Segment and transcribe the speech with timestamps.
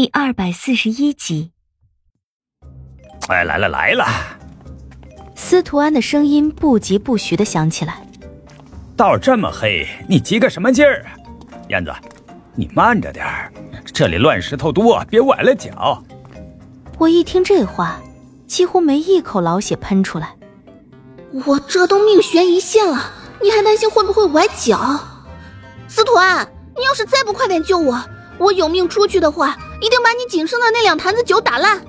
[0.00, 1.50] 第二百四十一集。
[3.28, 4.06] 哎，来了来了！
[5.36, 8.02] 司徒安的声音不疾不徐的响起来。
[8.96, 11.12] 道这么黑，你急个什么劲儿啊？
[11.68, 11.92] 燕子，
[12.54, 13.52] 你慢着点儿，
[13.92, 16.02] 这里乱石头多，别崴了脚。
[16.96, 18.00] 我一听这话，
[18.46, 20.34] 几乎没一口老血喷出来。
[21.44, 23.12] 我这都命悬一线了，
[23.42, 24.98] 你还担心会不会崴脚？
[25.88, 28.02] 司徒安，你要是再不快点救我，
[28.38, 31.82] 我有命出去的话，一定把你仅剩的那两坛子酒打烂。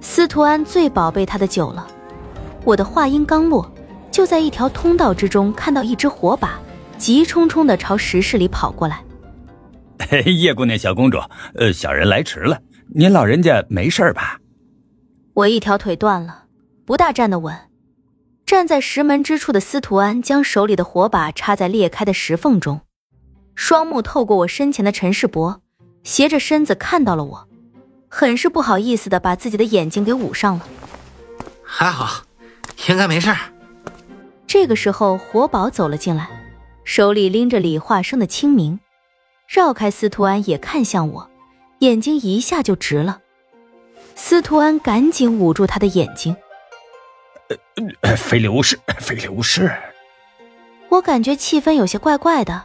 [0.00, 1.86] 司徒安最宝贝他的酒了。
[2.64, 3.70] 我的话音刚落，
[4.10, 6.60] 就在一条通道之中看到一只火把，
[6.98, 9.02] 急冲冲的朝石室里跑过来。
[10.26, 11.18] 叶姑娘、小公主，
[11.54, 12.60] 呃，小人来迟了，
[12.94, 14.38] 您老人家没事吧？
[15.34, 16.44] 我一条腿断了，
[16.84, 17.56] 不大站得稳。
[18.44, 22.80] 站在石门之处的司徒安将手里的火把插在裂开的石缝中，
[23.54, 25.62] 双目透过我身前的陈世伯，
[26.02, 27.48] 斜着身子看到了我。
[28.12, 30.66] 很是不好意思的把自己的眼睛给捂上了，
[31.62, 32.24] 还好，
[32.88, 33.38] 应该没事儿。
[34.48, 36.28] 这个时候，活宝走了进来，
[36.82, 38.80] 手里拎着李化生的清明，
[39.46, 41.30] 绕开司徒安也看向我，
[41.78, 43.20] 眼睛一下就直了。
[44.16, 46.34] 司徒安赶紧捂住他的眼睛，
[48.00, 49.72] 呃，非礼勿视，非礼勿视。
[50.88, 52.64] 我感觉气氛有些怪怪的，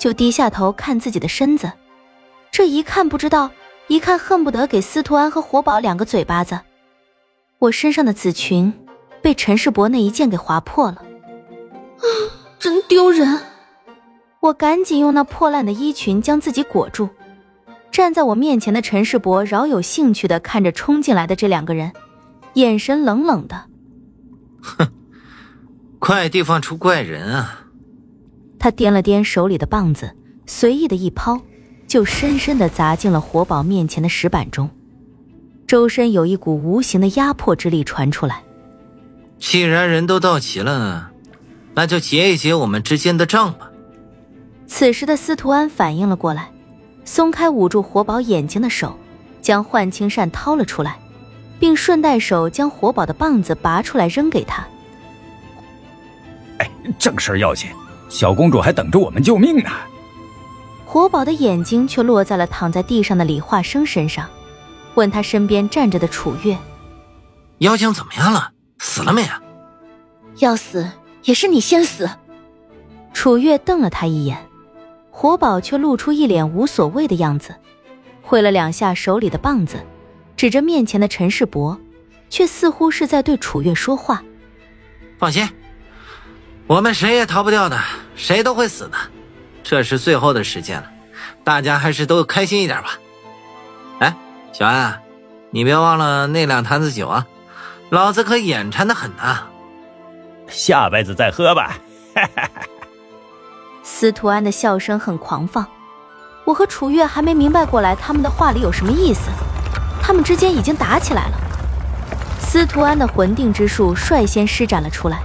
[0.00, 1.70] 就低下头看自己的身子，
[2.60, 3.50] 这一看不知道。
[3.88, 6.60] 一看恨不得给司徒安和活宝两个嘴巴子，
[7.58, 8.70] 我身上的紫裙
[9.22, 12.04] 被陈世伯那一剑给划破了，啊，
[12.58, 13.40] 真丢人！
[14.40, 17.08] 我赶紧用那破烂的衣裙将自己裹住。
[17.90, 21.90] 站在我面前的陈世伯饶有兴趣的看着冲进来的这两个人，
[22.52, 23.64] 眼神冷冷的。
[24.60, 24.86] 哼，
[25.98, 27.64] 怪地方出怪人啊！
[28.58, 30.14] 他掂了掂手里的棒子，
[30.44, 31.40] 随意的一抛。
[31.90, 34.70] 就深深的砸进了活宝面前的石板中，
[35.66, 38.44] 周身有一股无形的压迫之力传出来。
[39.40, 41.10] 既然人都到齐了，
[41.74, 43.72] 那就结一结我们之间的账吧。
[44.68, 46.52] 此时的司徒安反应了过来，
[47.04, 48.96] 松开捂住活宝眼睛的手，
[49.42, 50.96] 将幻青扇掏了出来，
[51.58, 54.64] 并顺带手将活宝的棒子拔出来扔给他。
[56.58, 56.70] 哎，
[57.00, 57.68] 正事要紧，
[58.08, 59.70] 小公主还等着我们救命呢。
[60.92, 64.28] 活宝的眼睛却落在了躺在地上的李化生身上，
[64.96, 66.58] 问他身边站着的楚月
[67.58, 68.50] ：“妖精怎么样了？
[68.80, 69.40] 死了没啊
[70.38, 70.90] ？”“要死
[71.22, 72.10] 也是你先死。”
[73.14, 74.48] 楚月瞪了他一眼，
[75.12, 77.54] 活宝却露出一脸无所谓的样子，
[78.20, 79.86] 挥了两下手里的棒子，
[80.36, 81.78] 指着面前的陈世伯，
[82.28, 84.24] 却似乎是在对楚月说话
[85.20, 85.48] ：“放心，
[86.66, 87.78] 我们谁也逃不掉的，
[88.16, 88.98] 谁都会死的。”
[89.70, 90.90] 这是最后的时间了，
[91.44, 92.98] 大家还是都开心一点吧。
[94.00, 94.16] 哎，
[94.52, 95.00] 小安，
[95.52, 97.24] 你别忘了那两坛子酒啊，
[97.88, 99.44] 老子可眼馋的很呐。
[100.48, 101.78] 下辈子再喝吧。
[103.84, 105.64] 司徒安的笑声很狂放，
[106.44, 109.30] 我和楚月还没明白过来他们的话里有什么意思，
[110.02, 111.38] 他们之间已经打起来了。
[112.40, 115.22] 司徒安的魂定之术率先施展了出来，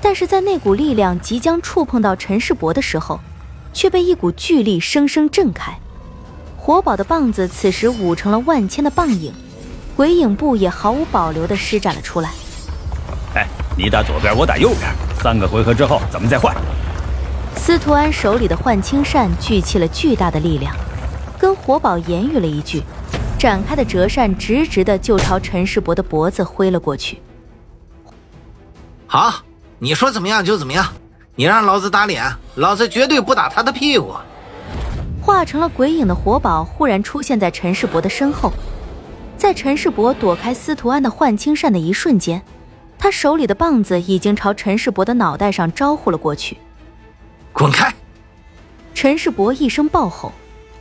[0.00, 3.20] 但是在那股力量即将触碰到陈世伯的时候。
[3.76, 5.78] 却被一股巨力生生震开，
[6.56, 9.30] 活宝的棒子此时舞成了万千的棒影，
[9.94, 12.30] 鬼影步也毫无保留地施展了出来。
[13.34, 14.90] 哎，你打左边，我打右边，
[15.22, 16.56] 三个回合之后咱们再换。
[17.54, 20.74] 司徒安手里的幻青扇聚起了巨大的力量，
[21.38, 22.82] 跟活宝言语了一句，
[23.38, 27.20] 展开的折扇直直的就朝陈世伯的脖子挥了过去。
[29.06, 29.34] 好，
[29.78, 30.90] 你说怎么样就怎么样。
[31.38, 32.24] 你让老子打脸，
[32.54, 34.14] 老子绝对不打他的屁股。
[35.20, 38.50] 化成了鬼影的活宝忽然出现在陈世伯的身后，
[39.36, 42.40] 在陈世伯躲开司徒安的幻青扇的一瞬间，
[42.98, 46.56] 他手里的棒子已经朝陈世伯的脑袋上招呼了过去。
[47.52, 47.92] 滚开！
[48.94, 50.32] 陈世伯一声暴吼，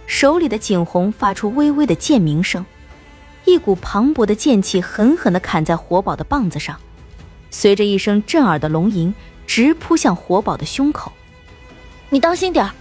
[0.08, 2.66] 手里的景洪发出微微的剑鸣声，
[3.44, 6.78] 一股磅礴的剑气狠狠地砍在活宝的棒子上，
[7.52, 9.14] 随着一声震耳的龙吟。
[9.48, 11.12] 直扑向活宝的胸口，
[12.10, 12.72] 你当心点儿！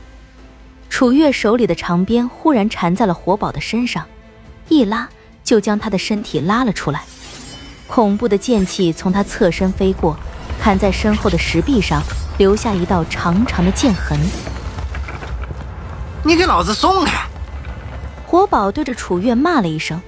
[0.88, 4.06] 楚月手里的长鞭忽然缠在了活宝的身上，
[4.68, 5.08] 一拉
[5.42, 7.02] 就将他的身体拉了出来。
[7.86, 10.16] 恐怖的剑气从他侧身飞过，
[10.60, 12.02] 砍在身后的石壁上，
[12.38, 14.18] 留下一道长长的剑痕。
[16.24, 17.26] 你给老子松开！
[18.26, 20.00] 活宝对着楚月骂了一声，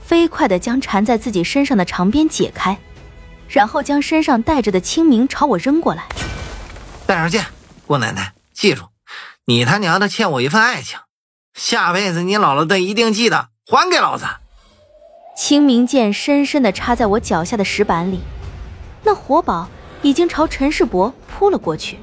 [0.00, 2.78] 飞快地将缠在自己身上的长鞭解开。
[3.48, 6.04] 然后将身上带着的清明朝我扔过来。
[7.06, 7.46] 带上剑，
[7.86, 8.84] 姑奶奶，记住，
[9.46, 10.98] 你他娘的欠我一份爱情，
[11.54, 14.26] 下辈子你姥姥的一定记得还给老子！
[15.36, 18.20] 清明剑深深的插在我脚下的石板里，
[19.04, 19.68] 那活宝
[20.02, 21.98] 已经朝陈世伯扑了过去。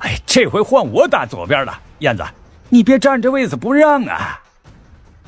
[0.00, 2.24] 哎，这回换我打左边了，燕子，
[2.70, 4.40] 你别占着位子不让啊！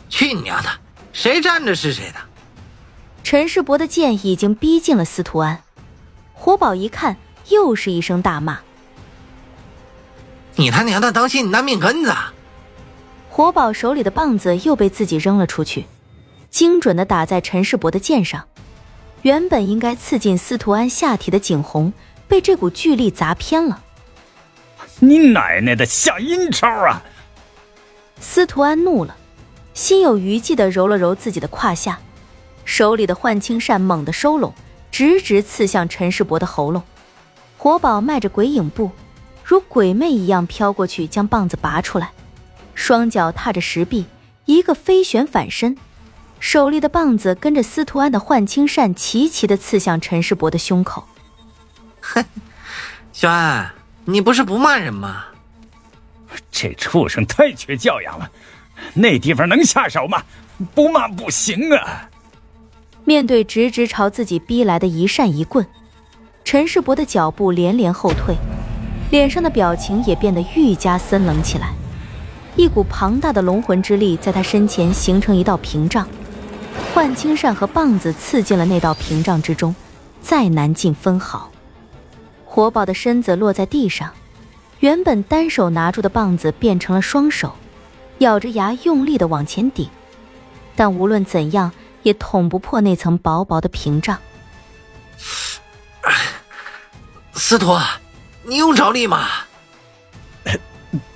[0.08, 0.68] 去你娘的，
[1.12, 2.31] 谁站着是谁的。
[3.24, 5.62] 陈世伯的剑已经逼近了司徒安，
[6.34, 7.16] 活宝一看，
[7.48, 8.60] 又是一声大骂
[10.56, 12.14] ：“你他娘的当心你那命根子！”
[13.30, 15.86] 活宝手里的棒子又被自己扔了出去，
[16.50, 18.44] 精准的打在陈世伯的剑上。
[19.22, 21.92] 原本应该刺进司徒安下体的景洪，
[22.28, 23.82] 被这股巨力砸偏了。
[24.98, 27.02] 你奶奶的下阴招啊！
[28.20, 29.16] 司徒安怒了，
[29.72, 31.98] 心有余悸的揉了揉自己的胯下，
[32.64, 34.54] 手里的幻青扇猛地收拢，
[34.90, 36.82] 直直刺向陈世伯的喉咙。
[37.58, 38.90] 活宝迈着鬼影步，
[39.44, 42.10] 如鬼魅一样飘过去，将棒子拔出来。
[42.74, 44.06] 双脚踏着石壁，
[44.46, 45.76] 一个飞旋反身，
[46.40, 51.06] 手里的棒子跟着司徒安的幻青扇齐齐的刺向陈世伯的胸口。
[52.00, 52.24] 哼，
[53.12, 53.72] 小安，
[54.06, 55.26] 你不是不骂人吗？
[56.50, 58.30] 这畜生太缺教养了，
[58.94, 60.22] 那地方能下手吗？
[60.74, 62.08] 不骂不行啊！
[63.04, 65.66] 面对直直朝自己逼来的一扇一棍，
[66.44, 68.36] 陈世伯的脚步连连后退，
[69.10, 71.72] 脸上的表情也变得愈加森冷起来。
[72.54, 76.06] 一股庞大的龙魂之力在他身前形成一道屏障，
[76.94, 79.74] 幻青扇和棒子刺进了那道屏障之中，
[80.20, 81.50] 再难进分毫。
[82.44, 84.10] 活宝的身子落在地上，
[84.80, 87.54] 原本单手拿住的棒子变成了双手，
[88.18, 89.88] 咬着牙用力的往前顶，
[90.76, 91.72] 但无论怎样
[92.02, 94.18] 也捅不破那层薄薄的屏障。
[97.34, 97.78] 司徒，
[98.42, 99.28] 你用着力吗？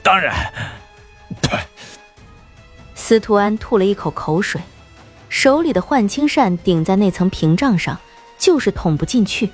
[0.02, 0.52] 当然。
[2.94, 4.60] 司徒安吐了一口口水，
[5.28, 7.98] 手里的幻青扇顶在那层屏障上，
[8.38, 9.52] 就是捅不进去。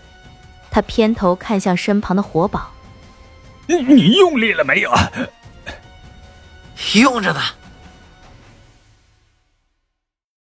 [0.70, 2.70] 他偏头看向身旁的活宝
[3.68, 4.90] ：“你你用力了没有
[6.94, 7.40] ？”“用着呢。”